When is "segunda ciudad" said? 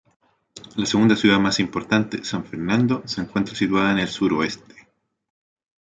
0.87-1.37